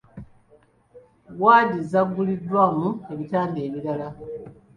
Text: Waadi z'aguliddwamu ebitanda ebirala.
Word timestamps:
Waadi 1.41 1.79
z'aguliddwamu 1.91 2.89
ebitanda 3.11 3.59
ebirala. 3.67 4.07